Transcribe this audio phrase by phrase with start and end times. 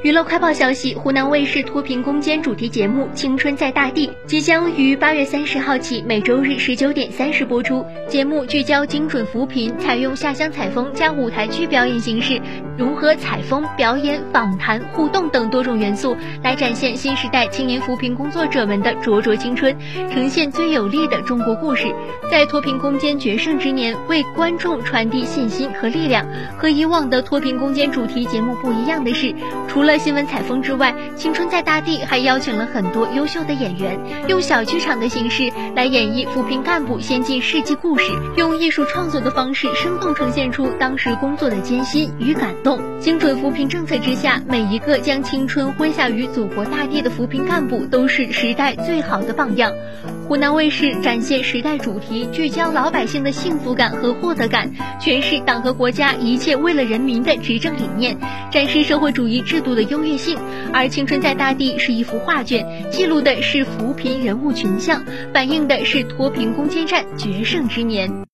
[0.00, 7.84] 娱乐快报消息：湖南卫视脱贫攻坚主题节目《青春在大地》即将于八月三十号起每周日十九点三十播出。
[8.08, 12.40] 节目聚焦精准扶贫，采用下乡采风加舞台剧表演形式，
[12.76, 19.76] 融合采风、表演、访谈、互动等多种元素，来展现新时代青年扶贫工作者们的灼灼青春，
[20.12, 21.92] 呈现最有力的中国故事。
[22.30, 26.24] 在脱贫攻坚决胜之年，为观众传递信心和力量。
[26.56, 29.34] 和以往的脱贫攻坚主题节目不一样的是，
[29.66, 33.98] 除了了新闻采风之外，《青春在大地》还邀请了很多优秀的演员，
[34.28, 42.78] 用小剧场的形式来演绎扶贫干部先进事迹故事，用艺术创作的方式生动呈现出当时工作的艰辛与感动。
[43.00, 49.72] 精准扶贫政策之下，每一个将青春挥洒于祖国大地的扶贫干部都是时代最好的榜样。
[50.28, 54.70] 湖南卫视展现时代主题，聚焦老百姓的幸福感和获得感，
[55.00, 58.14] 诠释党和国家一切为了人民的执政理念，
[58.50, 60.36] 展示社会主义制度的优越性。
[60.72, 68.27] 而《青春在大地》是一幅画卷，记录的是扶贫人物群像，反映的是脱贫攻坚战决胜之年。